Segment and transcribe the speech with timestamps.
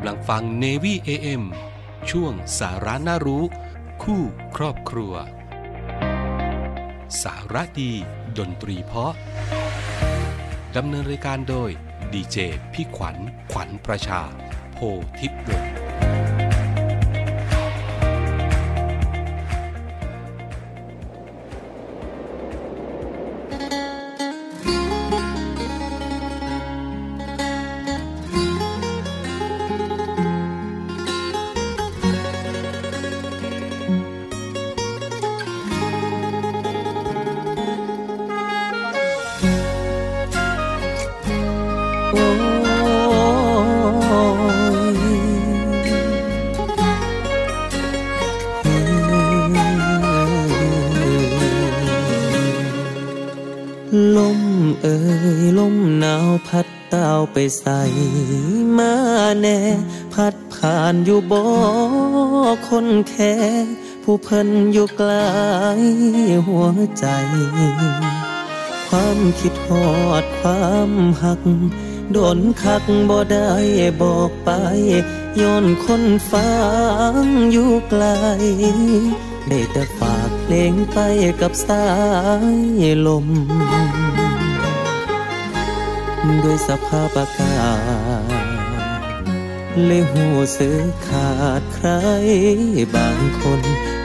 [0.00, 1.42] กำลังฟัง Navy AM
[2.10, 3.44] ช่วงสาระน่ารู้
[4.02, 4.22] คู่
[4.56, 5.14] ครอบครัว
[7.22, 7.92] สาระดี
[8.38, 9.14] ดนตรีเพาะ
[10.76, 11.70] ดำเนินรายการโดย
[12.12, 12.36] ดีเจ
[12.72, 13.16] พี่ขวัญ
[13.52, 14.22] ขวัญประชา
[14.74, 14.78] โพ
[15.18, 15.77] ทิพย์วง
[42.12, 42.24] โอ้
[54.16, 54.40] ลม
[54.82, 54.96] เอ่
[55.40, 57.80] ยลมหนาวพัดเต้าไปใส่
[58.78, 58.92] มา
[59.40, 59.58] แน่
[60.14, 61.42] พัดผ่านอยู่บ่
[62.68, 63.34] คนแค่
[64.02, 65.12] ผู้เพิ่นอยู่ไกล
[66.46, 66.66] หัว
[66.98, 67.06] ใจ
[68.88, 69.88] ความคิดฮอ
[70.22, 70.90] ดความ
[71.22, 71.42] หัก
[72.12, 73.50] โดนคักบ่ได้
[74.02, 74.50] บอกไป
[75.40, 76.50] ย้อนคนฟั
[77.12, 77.14] ง
[77.52, 78.04] อยู่ไกล
[79.48, 80.98] ได้แต่ฝากเพลงไป
[81.40, 81.86] กับสา
[82.80, 83.26] ยลม
[86.44, 87.58] ด้วยสภาพอากา
[88.44, 88.46] ศ
[89.84, 91.88] เลยหูสึกขาดใคร
[92.94, 93.60] บางคน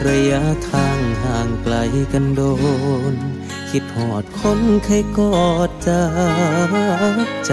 [0.08, 1.76] ระยะทางห่างไกล
[2.12, 2.42] กันโด
[3.14, 3.16] น
[3.76, 6.06] คิดหอดคนเคยกอดจา
[7.26, 7.52] กใจ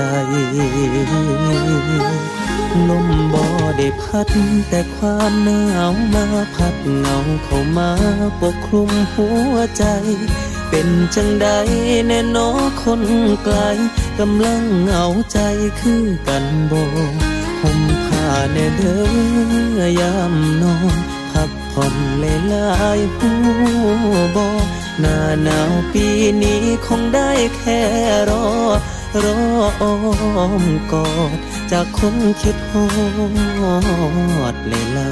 [2.88, 3.44] ลมบ่
[3.78, 4.28] ได้พัด
[4.68, 7.90] แต่ความหนาวมาพัดเงาเข้ามา
[8.40, 9.84] ปกคลุมหัวใจ
[10.68, 11.48] เป็นจังใด
[12.08, 12.50] แน่นอ
[12.82, 13.02] คน
[13.44, 13.56] ไกล
[14.18, 15.38] กำลังเหงาใจ
[15.80, 16.86] คือกันบ่
[17.60, 18.98] ห่มผ้าแน่เด้
[19.78, 20.96] อยามนอน
[21.30, 23.30] พักผ่อนเลลายๆหู
[24.36, 24.48] บ่
[25.00, 26.06] หน้าหนาวปี
[26.42, 27.80] นี้คงได้แค่
[28.30, 28.46] รอ
[29.24, 29.38] รอ
[29.80, 29.94] อ้อ
[30.62, 31.38] มกอด
[31.72, 32.86] จากคนคิดฮอ
[34.52, 35.10] ดเลยลา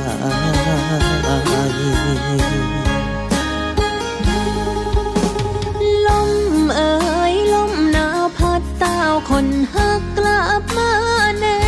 [1.71, 1.73] ย
[6.07, 6.33] ลม
[6.75, 6.93] เอ่
[7.33, 8.97] ยลมหนาวพัดต้า
[9.31, 10.93] คนหักกลับมา
[11.39, 11.61] แน่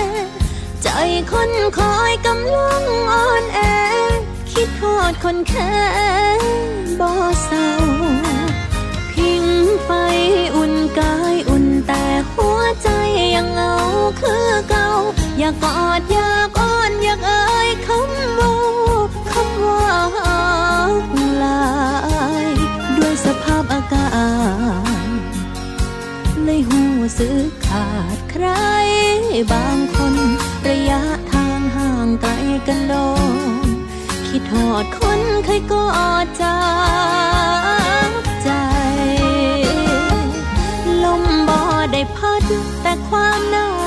[0.83, 0.89] ใจ
[1.33, 3.40] คนคอยกำลังอ่อนแอคิด
[4.81, 5.75] ทอดคนแค่
[7.01, 7.11] บ่
[7.45, 7.71] เศร้า
[9.13, 9.45] พิง
[9.85, 9.91] ไฟ
[10.57, 12.89] อุ่นกายอุ่นแต่หัวใจ
[13.35, 13.75] ยังเหงา
[14.21, 14.89] คือเก่า
[15.39, 18.55] อยากกอดอยากอ้อนอยากเอ่ยคำว่า
[19.31, 19.95] คำว่า
[21.43, 21.65] ลา
[22.45, 22.47] ย
[22.97, 24.09] ด้วยสภาพอากา
[25.07, 25.19] ศ
[26.45, 26.83] เลยหู
[27.19, 28.47] สึกขาดใคร
[29.53, 30.15] บางคน
[30.69, 31.03] ระยะ
[31.33, 32.31] ทางห่างไกล
[32.69, 32.95] กันโด
[33.69, 33.70] น
[34.31, 35.89] คิดหอดคนเคยกอ
[36.25, 36.61] ดจา
[38.09, 38.11] ก
[38.43, 38.51] ใจ
[41.05, 41.59] ลมบ่
[41.93, 42.43] ได้พัด
[42.83, 43.80] แต่ความหนาว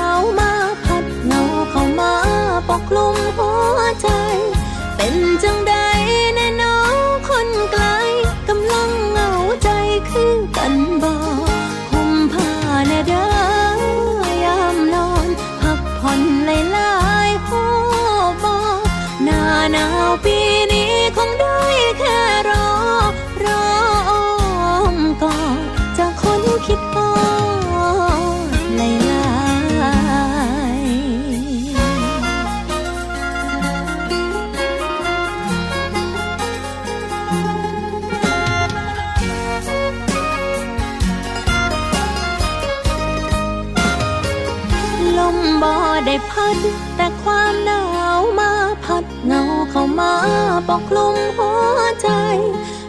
[50.78, 52.08] กคลุมหัวใจ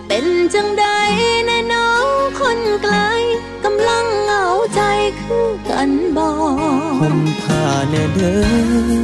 [0.07, 0.85] เป็นจังใด
[1.45, 2.07] แน่น้อง
[2.39, 2.95] คนไกล
[3.63, 4.45] กำลังเหงา
[4.75, 4.81] ใจ
[5.21, 6.27] คือกันบ่
[6.99, 8.35] ห่มผ้าแน่เด้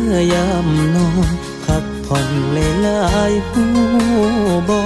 [0.10, 1.32] อยามนอน
[1.66, 3.64] พักผ่อนเลยลายๆหู
[4.70, 4.82] บอ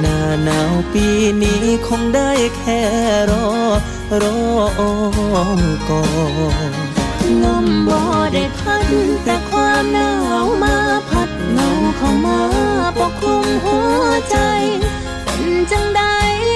[0.00, 1.06] หน้าหนาวปี
[1.42, 2.82] นี้คงได้แค่
[3.30, 3.46] รอ
[4.22, 4.38] รอ
[4.78, 4.94] อ้อ
[5.58, 6.02] มกอ
[6.70, 6.72] ด
[7.42, 8.00] ลมบ่
[8.34, 8.86] ได้พัด
[9.24, 10.10] แต่ความหนา
[10.42, 10.76] วมา
[11.10, 11.30] พัด
[11.98, 12.40] เข้ามา
[12.98, 14.38] ปกคลุมหัวใจ
[15.24, 16.02] เป็นจังใด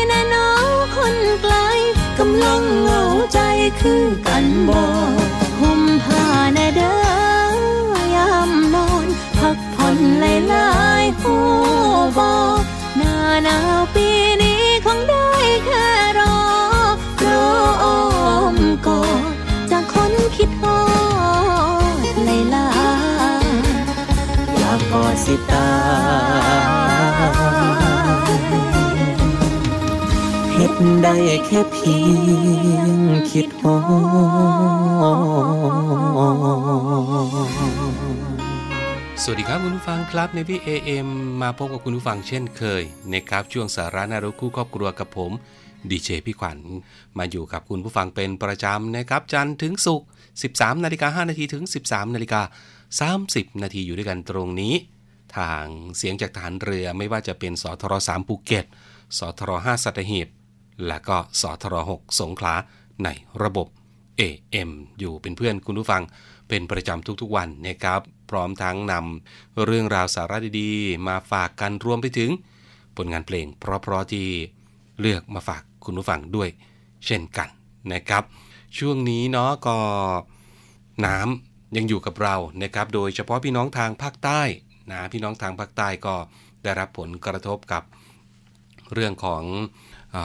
[0.09, 1.55] แน่น้องคนไกล
[2.19, 3.03] กำลังเหงา
[3.33, 3.41] ใจ
[3.81, 4.83] คือกันบ่
[5.61, 6.25] ห่มผ้า
[6.55, 9.07] แน่เด้อยามนอน
[9.39, 10.71] พักผ่อนหลา
[11.03, 11.37] ยๆหั
[11.93, 12.31] วบ่
[12.97, 14.09] หน้าหนาวปี
[14.43, 15.29] นี้คงได้
[15.65, 15.87] แค่
[16.19, 16.37] รอ
[17.25, 17.45] รอ
[17.83, 18.01] อ้อ
[18.55, 18.57] ม
[18.87, 19.03] กอ
[19.33, 19.35] ด
[19.71, 20.49] จากคนคิด
[25.25, 25.71] สิตา
[26.39, 27.03] ย
[30.53, 31.17] เฮ็ดได้
[31.47, 31.97] แค่เพี
[32.75, 32.91] ยง
[33.31, 33.77] คิดหอ
[39.23, 41.09] สวัสดีครับคุณผู้ฟังครับในพี่เอ็ม
[41.43, 42.83] มาพบกับคุณผู้ฟังเช่นเคย
[43.13, 45.33] นะครับช่วงสาระนารู้คู่ครอบครัวกับผม
[45.91, 46.59] ดีเจพี่ขวัญ
[47.19, 50.07] มาอยู่กับคุณผู้ฟังเป็นประจำนะครับจันทร์ถึงศุกร์
[50.45, 52.41] 13 นาฬิกา5นาทีถึง 13 นาฬิกา
[53.11, 54.75] 30 นาทีอยู่ด้วยกันตรงนี้
[55.39, 55.65] ทาง
[55.97, 58.67] เสียงจากฐานเรือไม่ว่าจะเป็นสทร3ภูเก็ต
[59.19, 60.29] สทร5สัตหีบ
[60.87, 62.55] และก็สทร6สงขลา
[63.05, 63.09] ใน
[63.43, 63.67] ระบบ
[64.21, 66.03] AM อยู่เป็นเพื่อนคุณผู้ฟัง
[66.49, 68.01] เป็นประจำทุกๆวันนะครับ
[68.31, 72.31] พร้อมทั้งนำเรื่องราวสาระดีๆ มาฝากกันรวมไปถึง
[72.97, 74.27] ผลงานเพลงเพราะๆที่
[75.01, 76.49] เลือกมาฝากคุณผู้ฟังด้วย
[77.07, 77.49] เช่นกัน
[77.93, 78.23] นะครับ
[78.79, 79.77] ช่วงนี้เนาะก็
[81.07, 84.43] น้ำยังอยู่กับเรานะครับ โดยเฉพาะพี่น้องทางภาคใต้
[84.93, 86.15] นะพี่น้องทางภาคใต้ก็
[86.65, 87.83] ได้รับผลกระทบกับ
[88.93, 89.43] เรื่องของ
[90.15, 90.17] อ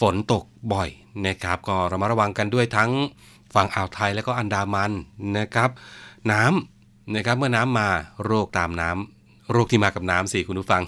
[0.00, 0.90] ฝนตกบ่อย
[1.26, 2.90] นะครับ ก็ระมัดระวังกันด้วยทั้ง
[3.54, 4.92] ฝั่งอ่าวไทยและก็อันดามัน
[5.38, 5.70] นะครับ
[6.32, 7.88] น้ำนะครับเมื่อน้ำมา
[8.24, 10.82] โรคตามน้ำโรคที่มากับน้ำสิคุณผู้ฟัง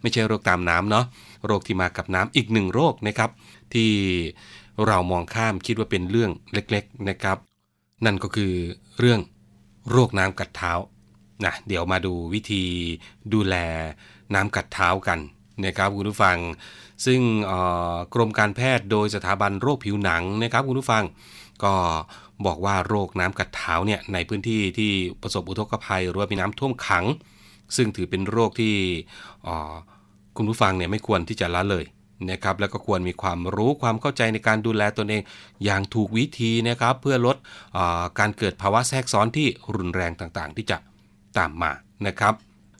[0.00, 1.04] ไม่ใช่โรคตามน้ำเนาะ
[1.46, 3.30] โรคที่มากับน้ำอีกหนึ่งโรคนะครับ
[3.74, 3.90] ที่
[4.86, 7.38] เรามองข้ามคิดว่าเป็นเรื่องเล็กๆนะครับ
[8.04, 8.52] นั่นก็คือ
[8.98, 9.20] เรื่อง
[9.90, 10.72] โรคน้ำกัดเท้า
[11.44, 12.64] นะเดี๋ยวมาดูวิธี
[13.32, 13.56] ดูแล
[14.34, 15.18] น้ำกัดเท้ากัน
[15.64, 16.38] นะครับคุณผู้ฟัง
[17.06, 17.20] ซึ่ง
[18.14, 21.04] กรมการแพทย์โดยสถาบันโรคผิวหนังนะครับคุณผู้ฟัง
[21.64, 21.74] ก็
[22.46, 24.92] บอกว่าโรคน้ำกัดเท้าเนี่ยในพื้นที่ที่
[25.22, 27.04] ประสบอุทกภัย หรือว่ามีน้ำท่วมขัง
[27.76, 28.74] ซึ่งถือเป็นโรคที่
[30.36, 31.84] คุณผู้ฟังเนี่ยไม่ควรที่จะละเลย
[32.30, 35.22] นะครับแล้วก็ควรมีความรู้ความเข้าใจในการดูแลตนเอง
[35.64, 37.36] อย่างถูกวิธีนะครับเพื่อลด
[38.18, 40.76] การเกิดภาวะแทรกซ้อนที่รุนแรงต่างๆ ที่จะ
[41.38, 41.72] ตามมา
[42.06, 42.34] นะครับ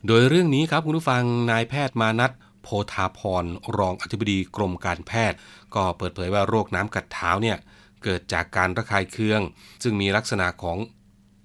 [0.06, 2.32] โดยเรื่องนี้ครับคุณผู้ฟังนายแพทย์มานัท
[2.62, 3.44] โพธาพร
[3.78, 5.38] รองอธิบดีกรมการแพทย์
[5.74, 7.56] ก็เปิดเผยว่าโรคน้ำกัดเท้าเนี่ย
[8.04, 9.40] เกิดจากการระคายเคือง
[9.82, 10.78] ซึ่งมีลักษณะของ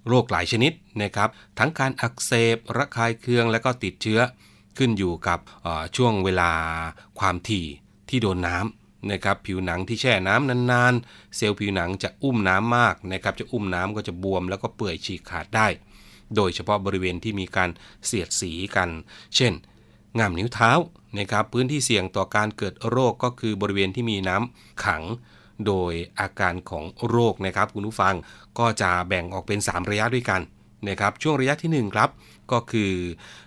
[0.07, 0.71] โรคหลายชนิด
[1.01, 1.29] นะครับ
[1.59, 4.19] ทั้งการอักเสบระคายเคืองและก็ติดเชื้อ
[4.77, 5.39] ขึ้นอยู่กับ
[5.95, 6.51] ช่วงเวลา
[7.19, 7.65] ความถี่
[8.09, 15.67] ที่โดนน้ำนะครับผิวหนังที่แช่น้ำนานๆ เซลล์ผิวหนังจะอุ้มน้ำมากนะครับจะอุ้มน้ำก็จะบวมแล้วก็เปื่อยฉีกขาดได้
[16.35, 17.69] โดยเฉพาะบริเวณที่มีการ
[18.05, 18.89] เสียดสีกัน
[19.35, 19.53] เช่น
[20.17, 20.71] ง่ามนิ้วเท้า
[21.17, 25.03] นะครับพื้นที่เสี่ยงต่อการเกิดโรคก็คือบริเวณที่มีน้ำขัง
[25.67, 28.15] โดยอาการของโรคนะครับคุณผู้ฟัง
[28.59, 30.41] ก็จะแบ่งออกเป็น 3 ระยะด้วยกัน
[30.89, 32.09] นะครับช่วงระยะที่ 1 ครับ
[32.51, 32.91] ก็คือ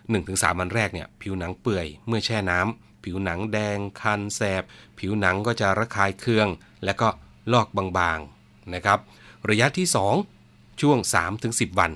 [0.00, 4.62] 1-3 วันแรกเนี่ยผิวหนังเปื่อยเมื่อแช่น้ำผิวหนังแดงคันแสบ
[4.98, 6.48] ผิวหนังก็จะระคายเคือง
[6.84, 7.08] และก็
[7.52, 8.98] ลอกบางๆนะครับ
[9.50, 9.86] ระยะที่
[10.34, 10.98] 2 ช่วง
[11.38, 11.90] 3-10 วัน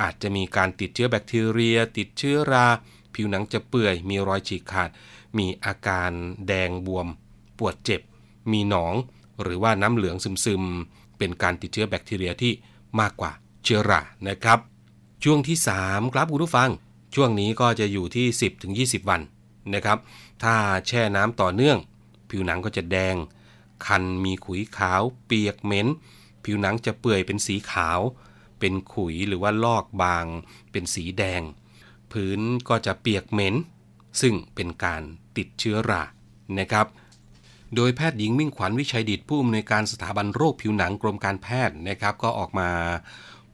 [0.00, 2.66] อาจจะมีการติดเชื้อแบคทีเรีย ติดเชื้อรา
[3.14, 4.90] ผิวหนังจะเปื่อย มีรอยฉีกขาด
[5.38, 6.10] มีอาการ
[6.46, 7.06] แดงบวม
[7.58, 8.00] ปวดเจ็บ
[8.52, 8.94] มีหนอง
[9.42, 12.52] หรือว่าน้ำเหลืองซึมๆ เป็นการติดเชื้อแบคทีเรียที่
[13.00, 13.32] มากกว่า
[13.64, 14.58] เชื้อรานะครับ
[15.24, 16.70] ช่วงที่ 3 ครับคุณผู้ฟัง
[17.14, 18.26] ช่วงนี้ก็จะอยู่ที่
[19.02, 19.20] 10-20 วัน
[19.74, 19.98] นะครับ
[20.42, 20.54] ถ้า
[20.86, 21.78] แช่น้ำต่อเนื่อง
[22.30, 23.16] ผิวหนังก็จะแดง
[23.86, 25.86] คันมีขุยขาว เปียกเหม็น
[26.44, 28.00] ผิวหนังจะเปื่อยเป็นสีขาว
[28.62, 30.26] เป็นขุยหรือว่าลอกบาง
[30.72, 31.42] เป็นสีแดง
[32.12, 33.54] พื้นก็จะเปียกเหม็น
[34.20, 35.02] ซึ่งเป็นการ
[35.36, 36.02] ติดเชื้อรา
[36.58, 36.86] นะครับ
[37.76, 42.70] โดยแพทย์หญิงมิ่งขวัญวิชัยดิตผู้อำนวยการสถาบันโรคผิวหนังกรมการแพทย์นะครับ ก็ออกมา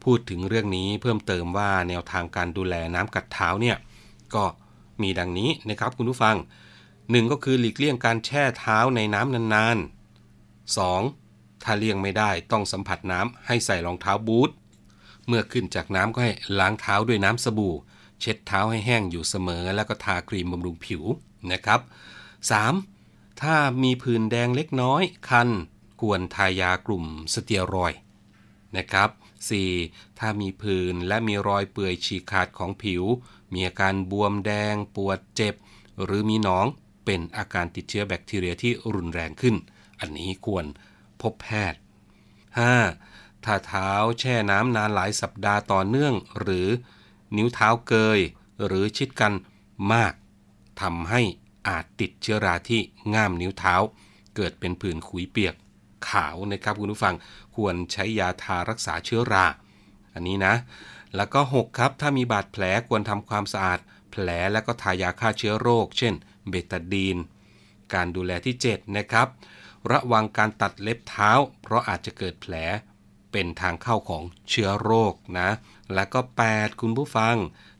[0.04, 3.76] พูดถึงเรื่องนี้เพิ่มเติมว่าแนวทางการดูแลน้ำกัดเท้าเนี่ย
[4.34, 4.44] ก็
[5.02, 6.36] มีดังนี้นะครับคุณผู้ฟัง
[6.84, 11.64] 1 ก็คือหลีกเลี่ยงการแช่เท้าในน้ำนานๆ 2.
[11.64, 14.50] ถ้าเลี่ยงไม่ได้ต้องสัมผัสน้ำให้ใส่รองเท้าบูท
[15.28, 17.74] เมื่อขึ้นจากน้ำก็ให้ล้างเท้าด้วยน้ำสบู่
[18.20, 21.02] เช็ดเท้าให้แห้งอยู่เสมอ แล้วก็ทาครีมบำรุงผิว
[21.52, 21.80] นะครับ
[22.60, 23.40] 3.
[23.42, 25.48] ถ้ามีผื่นแดงเล็กน้อย คัน
[26.00, 27.04] ควรทายากลุ่ม
[27.34, 27.92] สเตียรอย
[28.76, 29.10] นะครับ
[29.64, 30.18] 4.
[30.18, 33.02] ถ้ามีผื่นและมีรอยเปื่อยฉีกขาดของผิว
[33.52, 35.54] มีอาการบวมแดง ปวดเจ็บ
[36.04, 36.66] หรือมีหนอง
[37.04, 39.56] เป็นอาการติดเชื้อแบคทีเรียที่รุนแรงขึ้น
[40.00, 40.64] อันนี้ควร
[41.22, 41.80] พบแพทย์
[42.66, 43.07] 5.
[43.44, 46.68] ถ้าเท้าแช่น้ำนานหลายสัปดาห์ต่อเนื่อง หรือ
[47.36, 48.20] นิ้วเท้าเกย
[48.66, 49.32] หรือชิดกัน
[49.92, 50.12] มาก
[50.80, 51.20] ทำให้
[51.68, 52.80] อาจติดเชื้อราที่
[53.14, 53.74] ง่ามนิ้วเท้า
[54.36, 55.54] เกิดเป็นผื่นขุยเปียก
[56.08, 57.14] ขาวนะครับคุณผู้ฟัง
[57.56, 59.46] ควรใช้ยาทารักษาเชื้อรา
[60.14, 60.54] อันนี้นะ
[61.16, 63.78] แล้วก็ 6 ครับ ถ้ามีบาดแผลควรทำความสะอาด
[64.10, 66.14] แผลและก็ทายาฆ่าเชื้อโรค เช่น
[66.48, 67.16] เบตาดีน
[67.94, 69.28] การดูแลที่ 7 นะครับ
[69.90, 71.30] ระวังการตัดเล็บเท้า
[71.62, 72.54] เพราะอาจจะเกิดแผล
[73.40, 75.48] เป็นทางเข้าของเชื้อโรคนะ
[75.94, 77.36] แล้วก็ 8 คุณผู้ฟัง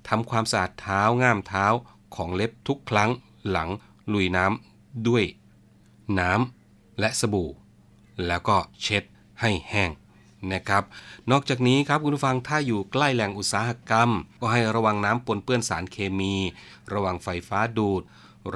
[0.08, 1.66] ทำความสะอาดเท้าง่ามเท้า
[2.16, 3.10] ของเล็บทุกครั้ง
[3.48, 3.68] หลัง
[4.12, 5.24] ลุยน้ำด้วย
[6.18, 7.50] น้ำและสบู่
[8.26, 9.04] แล้วก็เช็ด
[9.40, 9.90] ให้แห้ง
[10.52, 10.82] นะครับ
[11.30, 14.10] นอกจากนี้ครับคุณผู้ฟังถ้าอยู่ใกล้แหล่งอุตสาหกรรม
[14.40, 16.34] ก็ให้ระวังน้ำปนเปื้อนสารเคมี
[16.92, 18.02] ระวังไฟฟ้าดูด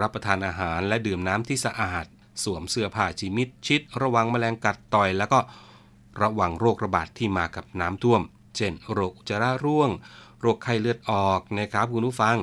[0.01, 2.05] รับประทานอาหารและดื่มน้ำที่สะอาด
[2.43, 5.41] สวมเสื้อผ้าจิมิดชิด ระวังแมลงกัดต่อยแล้วก็
[6.21, 8.23] ระวังโรคระบาดที่มากับน้ำท่วม
[8.57, 9.91] เช่น โรคจจาระร่วง
[10.41, 12.37] โรคไข้เลือดออกนะครับคุณผู้ฟัง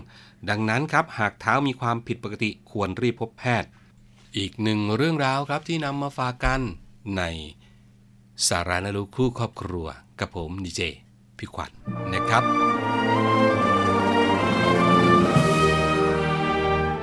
[0.50, 3.70] ดังนั้นครับหากเท้ามีความผิดปกติควรรีบพบแพทย์
[4.38, 6.62] อีกหนึ่งเรื่องราวครับที่นำมาฝากกัน
[7.18, 7.24] ใน
[8.48, 9.88] สารานรู้คู่ครอบครัว
[10.20, 10.82] กับผมดีเจ
[11.38, 11.72] พี่ขวัญ
[12.10, 13.29] นนะครับ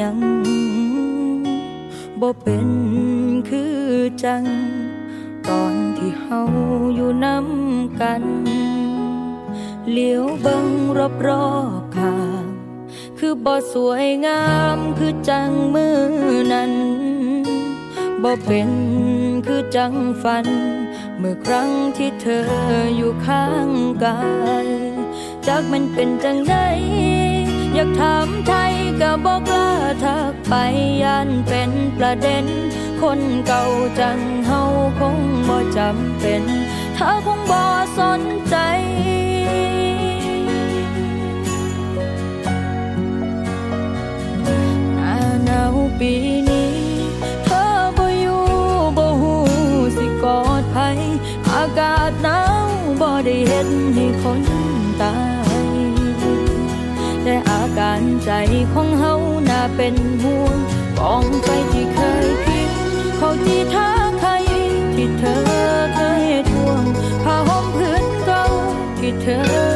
[0.00, 0.18] ยัง
[2.20, 2.68] บ่เป็น
[3.48, 3.76] คือ
[4.24, 4.44] จัง
[5.48, 6.40] ตอนที่เฮา
[6.94, 8.24] อยู่น้ำกัน
[9.90, 10.66] เหลียวเบิง
[10.98, 11.48] รอบรอ
[11.80, 12.44] บๆข้าง
[13.18, 14.44] คือบ่สวยงา
[14.76, 16.00] มคือจังมือ
[16.52, 16.72] นั้น
[18.22, 18.70] บ่เป็น
[19.46, 20.46] คือจังฝัน
[21.18, 22.46] เมื่อครั้งที่เธอ
[22.96, 23.68] อยู่ข้าง
[24.04, 24.20] กา
[24.66, 24.68] ย
[25.46, 26.54] จากมันเป็นจังได
[27.76, 29.68] อยากถามไทยก็บอกลา
[30.04, 30.54] ทักไป
[31.02, 32.44] ย่านเป็นประเด็น
[33.02, 33.64] คนเก่า
[34.00, 34.62] จังเฮา
[34.98, 35.18] คง
[35.48, 36.42] บ่จำเป็น
[36.94, 37.60] เธอคงบ่
[37.98, 38.56] สนใจ
[44.94, 45.14] หน้า
[45.44, 46.12] หนาวปี
[46.48, 46.75] นี้
[57.78, 58.30] การใจ
[58.72, 59.14] ของเฮา
[59.48, 60.56] น่าเป็นห่วง
[60.98, 62.70] กองไฟที่เคยพิง
[63.16, 63.90] เขาที่ท้า
[64.20, 64.30] ใคร
[64.94, 65.42] ที่เธอ
[65.94, 66.82] เคยทวง
[67.22, 68.44] ผ้าห่มพื้นเก่า
[68.98, 69.75] ที่เธอ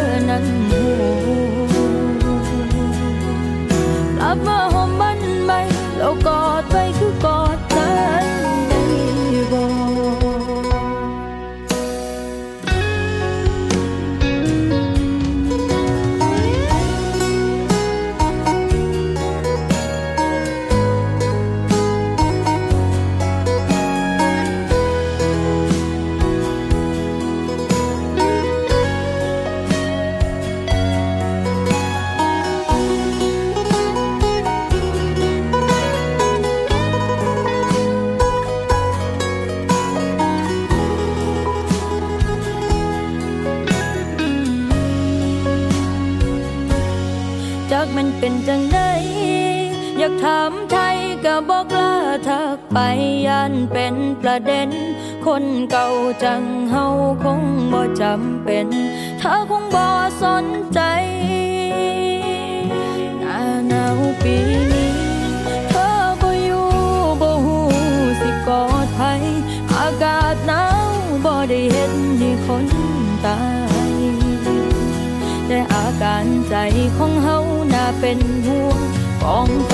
[54.46, 54.70] เด็น
[55.26, 55.88] คนเก่า
[56.24, 56.86] จังเฮา
[57.24, 57.42] คง
[57.72, 58.66] บ่จำเป็น
[59.18, 59.84] เธอคงบ่
[60.22, 60.44] สน
[60.74, 60.80] ใจ
[63.20, 64.34] หน้าหนาวปี
[64.72, 64.92] นี้
[65.70, 65.88] เธอ
[66.20, 66.68] บ่อยู่
[67.20, 67.64] บ่ฮู้
[68.20, 69.00] สิกอดไผ
[69.76, 70.88] อากาศหนาว
[71.24, 72.66] บ่ได้เฮ็ดให้คน
[73.26, 73.40] ตา
[73.90, 73.92] ย
[75.46, 76.56] แต่อาการใจ
[76.96, 77.38] ของเฮา
[77.74, 78.80] น่าเป็นห่วง
[79.22, 79.72] กองไฟ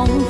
[0.00, 0.29] กอง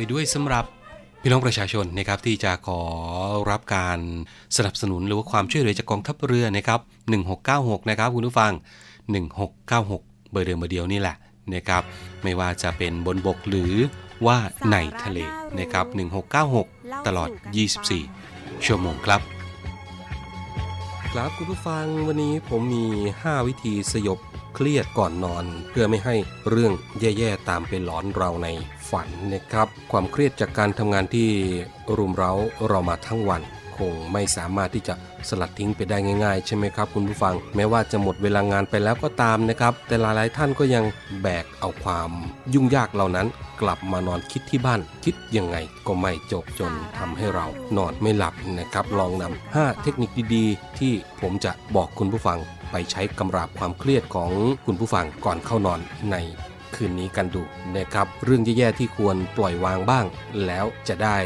[0.00, 0.64] ไปด้วยสำหรับ
[1.22, 2.80] พี่น้องประชาชนนะครับที่จะขอ
[3.50, 3.98] รับการ
[4.56, 6.80] สนับสนุนหรือว่าความช่วยเหลือจากกองทัพเรือนะครับ
[7.34, 8.52] 1696นะครับคุณผู้ฟัง
[9.42, 11.16] 1696 เบอร์เดิมเบอร์เดียวนี่แหละ
[11.54, 11.82] นะครับ
[12.22, 13.74] ไม่ว่าจะเป็นบนบกหรือ
[14.26, 14.38] ว่า
[14.72, 15.18] ในทะเล
[15.58, 15.86] นะครับ
[16.46, 17.30] 1696 ตลอด
[17.98, 19.20] 24 ชั่วโมงครับ
[21.12, 22.84] ครับคุณผู้ฟังวันนี้ผมมี
[23.20, 24.18] 5 วิธีสยบ
[24.54, 26.16] เครียดก่อนนอน เพื่อไม่ให้
[26.50, 28.48] เรื่องแย่ๆตามไปหลอนเราใน
[28.90, 31.28] ฝันนะครับ ความเครียดจากการทำงานที่
[31.96, 32.32] รุมเร้า
[32.68, 33.42] เรามาทั้งวัน
[33.80, 34.94] คงไม่สามารถที่จะ
[35.28, 40.84] สลัดทิ้งไปได้ง่าย ๆ ใช่ไหมครับ คุณผู้ฟัง แม้ว่าจะหมดเวลางานไปแล้วก็ตามนะครับ แต่หลายๆท่านก็ยัง
[41.22, 42.10] แบกเอาความ
[42.54, 43.26] ยุ่งยากเหล่านั้น
[43.62, 52.38] กลับมานอนคิดที่บ้าน คิดยังไงก็ไม่จบจนทำให้เรานอนไม่หลับนะครับ ลองนำ5เทคนิคดีๆ ที่ผมจะบอกคุณผู้ฟัง
[52.70, 54.30] ไปใช้กำราบความเครียดของ
[54.66, 56.16] คุณผู้ฟังก่อนเข้านอนใน
[56.74, 57.42] คืนนี้กันดู
[57.76, 60.06] นะครับ เรื่องแย่ๆที่ควรปล่อยวางบ้าง
[60.46, 61.16] แล้วจะได้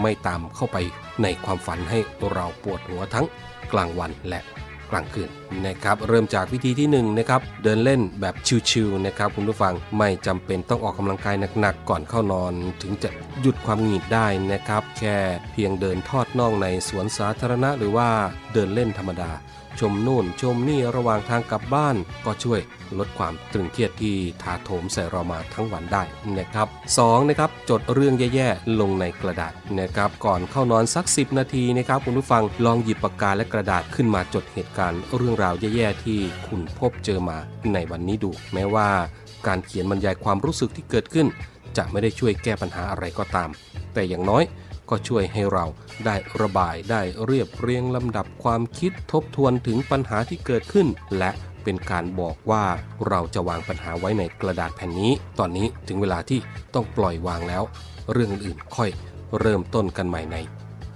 [0.00, 0.76] ไม่ตามเข้าไป
[1.22, 1.98] ในความฝันให้
[2.32, 3.26] เราปวดหัวทั้ง
[3.72, 4.42] กลางวันและ
[4.90, 5.30] กลางคืน
[5.66, 8.34] นะครับเริ่มจากวิธีที่1นงนะครับเดินเล่นแบบ
[8.70, 13.10] ชิวๆนะครับคุณผู้ฟังไม่จำเป็นต้องออกกำลังกายหนักๆก่อนเข้านอน ถึงจะ
[13.40, 15.16] หยุดความหงุดหงิดได้นะครับ แค่
[15.52, 18.08] เพียงเดินทอดน่องในสวนสาธารณะ หรือว่า
[18.52, 19.30] เดินเล่นธรรมดา
[19.78, 22.60] ชมนู่นชมนี่ระหว่างทางกลับบ้าน ก็ช่วย
[22.98, 26.02] ลดความตรึงเครียดที่ถาโถมใส่เรามาทั้งวันได้
[26.38, 37.38] นะครับ2นะครับจดเรื่องแย่ๆลงในกระดาษนะครับก่อนเข้านอนสัก 10 นาทีนะครับคุณผู้ฟังลองหยิบปากกาและกระดาษขึ้นมาจดเหตุการณ์เรื่องราวแย่ๆที่คุณพบเจอมา
[37.72, 38.88] ในวันนี้ดู แม้ว่า
[39.46, 41.26] การเขียนบรรยายความรู้สึกที่เกิดขึ้น
[41.76, 43.48] จะไม่ได้ช่วยแก้ปัญหาอะไรก็ตาม
[43.94, 44.44] แต่อย่างน้อย
[44.90, 45.64] ก็ช่วยให้เรา
[46.06, 50.86] ได้ระบายได้เรียบเรียงลำดับความคิดทบทวนถึงปัญหาที่เกิดขึ้น
[51.18, 51.30] และ
[51.64, 52.64] เป็นการบอกว่า
[53.08, 56.40] เราจะวางปัญหาไว้ในกระดาษแผ่นนี้ ตอนนี้ถึงเวลาที่
[56.74, 57.62] ต้องปล่อยวางแล้ว
[58.12, 58.90] เรื่องอื่นๆค่อย
[59.40, 60.36] เริ่มต้นกันใหม่ใน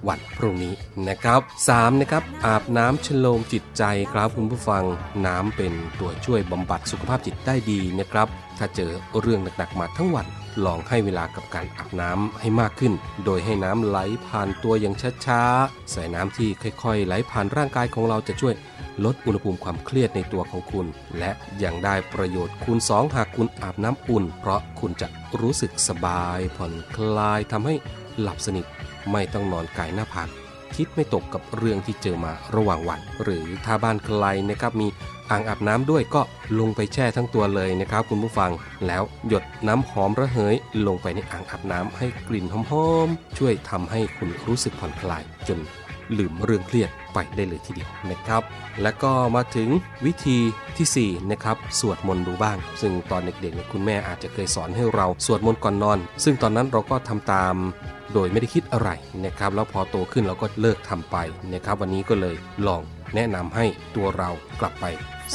[0.08, 0.74] วันพรุ่งนี้
[1.08, 4.84] นะครับ 3 นะครับอาบน้ำชโลมจิตใจครับคุณผู้ฟัง
[5.26, 8.28] น้ำเป็นตัวช่วยบำบัดสุขภาพจิตได้ดีนะครับ
[8.58, 10.26] ถ้าเจอเรื่องหนักๆมาทั้งวัน
[10.64, 12.92] ลองให้เวลากับการอาบน้ำให้มากขึ้น
[13.24, 14.94] โดยให้น้ำไหลผ่านตัวอย่าง
[15.26, 16.48] ช้าๆใส่น้ำที่
[16.82, 18.54] ค่อยๆ ไหลผ่านร่างกายของเราจะช่วย
[19.04, 20.86] ลดอุณหภูมิความเครียดในตัวของคุณ
[21.18, 21.30] และ
[21.62, 25.08] ยังได้ประโยชน์คูณ 2 หากคุณอาบน้ำอุ่น เพราะคุณจะ
[25.40, 27.74] รู้สึกสบาย ผ่อนคลายทำให้
[28.20, 28.66] หลับสนิท
[29.12, 30.28] ไม่ต้องนอนกายหน้าผาก
[30.76, 34.88] คิดไม่ตกกับเรื่องที่เจอมาระหว่างวัน หรือถ้าบ้านใครนะครับมี
[35.30, 36.22] อ่างอาบน้ำด้วยก็
[36.58, 38.50] ลงไปแช่ทั้งตัวเลยนะครับ คุณผู้ฟัง
[38.86, 40.54] แล้วหยดน้ำหอมระเหย
[40.86, 42.54] ลงไปในอ่างอาบน้ำให้กลิ่นห
[42.86, 45.58] อมๆช่วยทำให้คุณรู้สึกผ่อนคลายจน
[46.18, 48.42] ลืมเรื่องเครียดไปได้เลยทีเดียวนะครับ
[48.82, 49.68] และก็มาถึง
[50.06, 50.38] วิธี
[50.76, 57.54] ที่ 4 นะครับสวดมนต์ดูบ้าง ซึ่งตอนเด็กๆคุณแม่อาจจะเคยสอนให้เราสวดมนต์ก่อนนอน ซึ่งตอนนั้นเราก็ทำตาม
[58.12, 58.90] โดยไม่ได้คิดอะไร
[59.24, 61.16] นะครับ แล้วพอโตขึ้นเราก็เลิกทำไป
[61.52, 62.82] นะครับ วันนี้ก็เลยลอง
[63.14, 63.64] แนะนำให้
[63.96, 64.86] ตัวเรากลับไป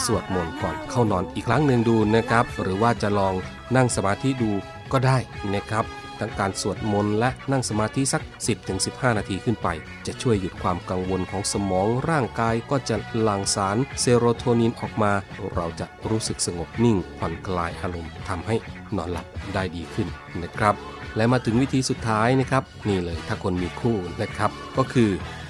[0.03, 3.33] สวดมนต์ก่อนเข้านอนอีกครั้งหนึ่งดูนะครับ หรือว่าจะลอง
[3.75, 4.51] นั่งสมาธิดู
[4.91, 5.17] ก็ได้
[5.53, 5.85] นะครับ
[6.19, 8.21] ทั้งการสวดมนต์และนั่งสมาธิสัก
[8.69, 9.67] 10-15 นาทีขึ้นไป
[10.07, 15.11] จะช่วยหยุดความกังวลของสมองร่างกายก็จะหลั่งสารเซโรโทนินออกมา
[15.53, 18.55] เราจะรู้สึกสงบนิ่งผ่อนคลายอารมณ์ทำให้
[18.95, 20.07] นอนหลับได้ดีขึ้น
[20.43, 20.75] นะครับ
[21.15, 25.09] และมาถึงวิธีสุดท้ายนะครับ นี่เลยถ้าคนมีคู่นะครับ ก็คือ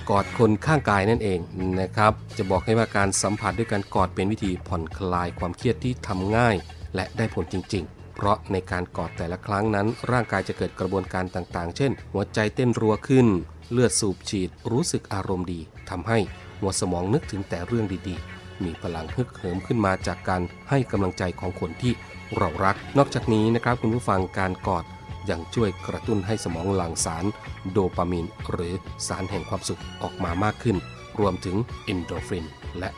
[0.10, 1.40] กอดคนข้างกายนั่นเอง
[1.82, 6.56] นะครับ จะบอกให้ว่าการสัมผัสด้วยการกอดเป็นวิธีผ่อนคลายความเครียดที่ทำง่าย
[6.96, 13.28] และได้ผลจริง ๆ เพราะในการกอดแต่ละครั้งนั้น ร่างกายจะเกิดกระบวนการต่างๆ เช่น หัวใจเต้นรัวขึ้น
[13.72, 16.18] เลือดสูบฉีด รู้สึกอารมณ์ดีทำให้
[16.60, 21.94] หัวสมองนึกถึงแต่เรื่องดีๆ มีพลังฮึกเหิมขึ้นมาจากการให้กำลังใจของคนที่
[22.38, 24.86] เรารัก นอกจากนี้นะครับคุณผู้ฟังการกอด
[25.30, 27.26] ยังช่วยกระตุ้นให้สมองหลั่งสาร
[27.72, 28.74] โดปามีน หรือ
[29.08, 30.78] สารแห่งความสุขออกมามากขึ้น
[31.20, 31.56] รวมถึง
[31.86, 32.46] เอนโดฟิน
[32.80, 32.90] และ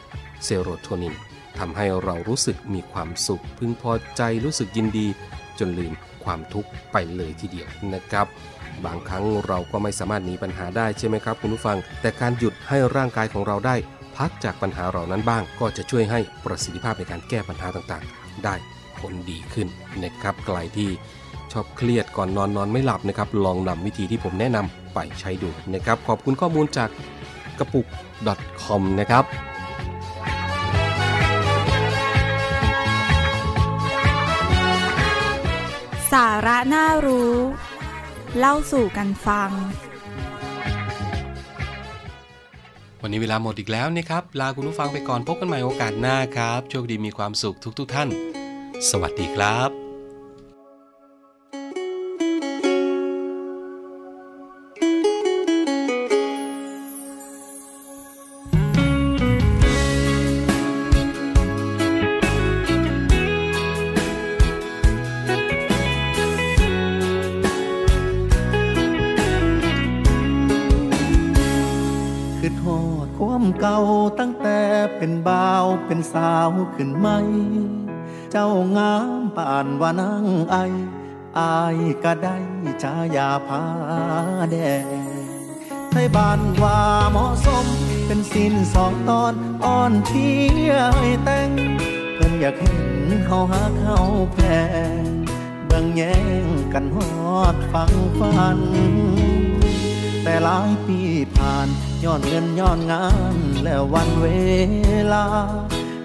[0.43, 1.15] เซโรโทนิน
[1.57, 5.07] ทำให้เรารู้สึกมีความสุข พึงพอใจรู้สึกยินดี
[5.59, 8.27] จนลืมความทุกข์ไปเลยทีเดียวนะครับ
[8.85, 13.75] บางครั้งเราก็ไม่สามารถหนีปัญหาได้ใช่ไหมครับคุณผู้ฟัง แต่การหยุดให้ร่างกายของเราได้
[14.17, 18.55] พักจากปัญหาเหล่านั้นบ้าง ก็จะช่วยให้ประสิทธิภาพในการแก้ปัญหาต่างๆ ได้
[18.99, 19.67] ผลดีขึ้น
[20.03, 20.89] นะครับไกลที่
[21.51, 26.89] ชอบเครียดก่อนนอนนอนไม่หลับนะครับ ลองนำวิธีที่ผมแนะนำไปใช้ดูนะครับ ขอบคุณข้อมูลจาก
[27.59, 27.85] กระปุก
[28.63, 29.25] .com นะครับ
[36.11, 37.35] สาระน่ารู้
[38.37, 39.49] เล่าสู่กันฟัง
[43.01, 48.09] วันนี้เวลาหมดอีกแล้วนะครับ ลาคุณผู้ฟังไปก่อนพบกันใหม่โอกาสหน้าครับ โชคดีมีความสุขทุกๆทท่าน
[48.89, 49.80] สวัสดีครับ
[75.03, 77.07] เป็นบ่าวเป็นสาวขึ้นไหม
[78.31, 80.55] เจ้างามป่านว่านางไอ
[81.39, 82.37] อายก็ได้
[82.83, 83.63] ชายาพา
[84.51, 84.85] แดง
[85.89, 86.79] ไทยบ้านว่า
[87.11, 87.65] เหมาะสม
[88.05, 89.33] เป็นสินสองตอน
[89.65, 90.27] อ่อนเพี
[90.69, 90.71] ย
[91.23, 91.49] แต่ง
[92.15, 92.81] เพิ่นอยากเห็น
[93.25, 93.99] เฮาหาเขา
[94.33, 94.37] แพ
[95.01, 95.05] ง
[95.67, 96.97] เบิ่งแย่งกันฮ
[97.37, 98.59] อดฟังฟัน
[100.23, 100.99] แต่หลายปี
[101.35, 101.69] ผ่าน
[102.05, 104.27] ย้อนเงินย้อนงานแล้ววันเว
[105.13, 105.25] ลา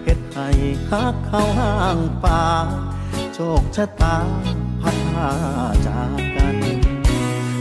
[0.04, 0.48] เฮ็ดให้
[0.90, 2.42] ฮักเข้าห้างป่า
[3.34, 4.16] โชคชะตา
[4.82, 5.30] พัดพา
[5.86, 6.56] จากกัน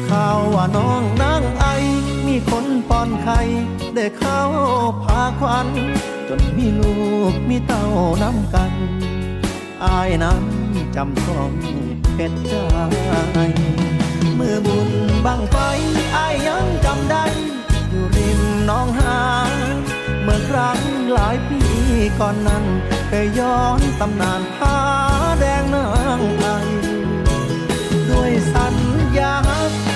[0.08, 1.65] ข่าวว่าน้องนางไอ
[2.28, 3.39] มีคนป้อนไข่
[3.95, 4.41] ได้เข้า
[5.04, 5.67] พาควัน
[6.28, 6.93] จนมีลู
[7.32, 7.86] กมีเต้า
[8.24, 8.74] น้ำกัน
[9.84, 10.43] อายนั้น
[10.95, 11.52] จำต้อง
[12.15, 12.54] เป็นใจ
[14.38, 14.89] มือบุญ
[15.26, 15.56] บังไฟ
[16.15, 17.24] อายยังจำได้
[18.69, 19.19] น้องหา
[20.23, 20.80] เมื่อครั้ง
[21.13, 21.62] หลายปี
[22.19, 22.65] ก่อนนั้น
[23.08, 24.78] เคยย้อนตำนานผา
[25.39, 25.88] แดงนา
[26.19, 26.45] งไอ
[28.10, 28.75] ด้วยสัญ
[29.17, 29.36] ญา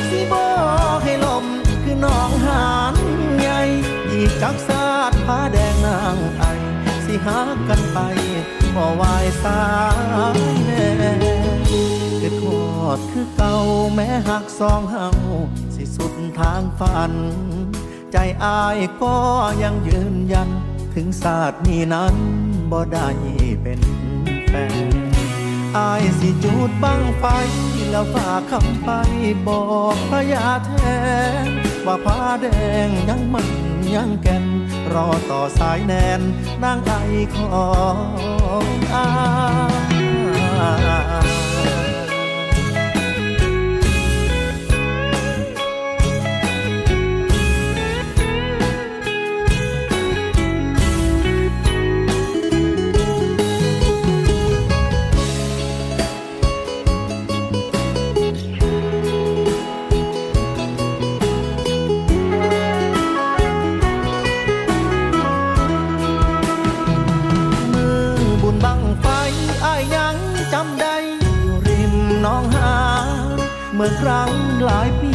[0.09, 0.51] สิบอ
[0.95, 1.45] กให้ลม
[1.83, 2.95] คือน้องหาน
[3.39, 3.61] ใหญ่
[4.11, 6.43] อีกจักสาดผาแดงนางไอ
[7.05, 7.99] สิหากันไป
[8.75, 9.63] บ่วายสา
[10.37, 10.83] ยแน่
[12.19, 13.55] คือทอดคือเก่า
[13.93, 15.09] แม้หักสองเฮา
[15.75, 17.13] สิสุดทางฝัน
[18.13, 19.15] ใจอายก็
[19.63, 20.49] ยังยืนยัน
[20.93, 22.15] ถึงศาสตร์นี้นั้น
[22.71, 23.09] บ่ได้
[23.61, 23.81] เป็น
[24.47, 24.53] แฟ
[24.91, 24.95] น
[25.77, 27.25] อายสิจูดบังไฟ
[27.91, 28.89] แล้วฝากคำไป
[29.47, 29.61] บอ
[29.93, 30.71] กพระยาแท
[31.45, 31.47] น
[31.85, 32.47] ว่าผ้าแด
[32.87, 33.47] งยังมัน
[33.95, 34.45] ยังแก่น
[34.93, 36.21] รอต่อสายแนน
[36.63, 36.93] นางไอ
[37.35, 37.67] ขอ
[38.63, 39.07] งอา
[39.93, 39.95] ย
[73.89, 74.31] อยู่ริมหน้องหาเมื่อครั้ง
[74.65, 75.13] หลายปี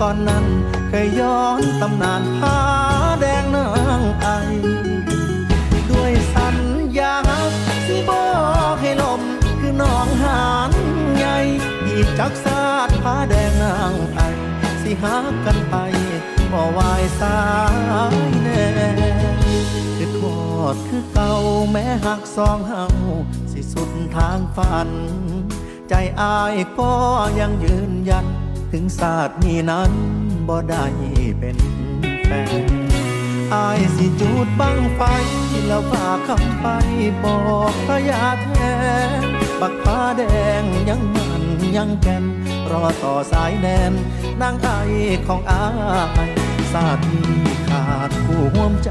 [0.00, 0.46] ก่อนนั้น
[0.88, 2.58] เคยย้อนตำนานผ้า
[3.20, 3.68] แดงนา
[4.00, 4.28] งไอ
[5.90, 6.56] ด้วยสัญ
[6.98, 7.16] ญา
[7.86, 8.28] สิบอ
[8.72, 9.22] กให้ลม
[9.60, 10.72] คือน้องหาน
[11.16, 11.36] ใหญ่
[11.86, 14.20] อีจักสาดผ้าแดงนางไอ
[14.82, 15.76] สิหากันไป
[16.52, 17.40] บ่วายสา
[18.14, 18.66] ยแน่
[19.96, 20.40] คือทอ
[20.74, 21.32] ดคือเก่า
[21.70, 22.84] แม้หักสองเฮา
[23.52, 24.90] สิสุดทางฝัน
[25.88, 26.92] ใจอายก็
[27.40, 28.26] ยังยืนยัน
[28.72, 29.92] ถึงศาสตร์นี้นั้น
[30.48, 30.84] บ่ได้
[31.38, 31.56] เป็น
[32.26, 32.30] แฟ
[32.62, 32.66] น
[33.54, 35.00] อายสิจูดบังไฟ
[35.66, 36.66] แล้วฝากคำไป
[37.24, 37.38] บอ
[37.70, 38.48] กพระยาแท
[39.20, 39.22] น
[39.60, 40.22] บักฟ้าแด
[40.60, 41.42] งยังมัน
[41.76, 42.24] ยังแก่น
[42.70, 43.92] รอต่อสายแดน
[44.40, 44.68] นางไอ
[45.26, 45.66] ของอา
[46.28, 46.30] ย
[46.72, 47.32] ศาสตร์นี้
[47.68, 48.90] ขาดผู้ห่วมใจ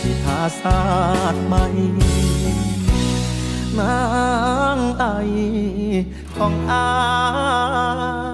[0.00, 0.80] สิทาศา
[1.24, 3.98] สตร์ใหม่า
[4.76, 5.04] งไอ
[6.36, 6.84] ของอา
[8.28, 8.29] ย